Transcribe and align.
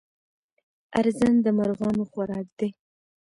ارزن 0.99 1.33
د 1.45 1.47
مرغانو 1.57 2.03
خوراک 2.11 2.47
دی. 2.59 2.69